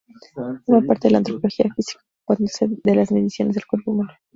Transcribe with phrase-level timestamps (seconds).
[0.65, 4.09] Forma parte de la antropología física, ocupándose de las mediciones del cuerpo humano.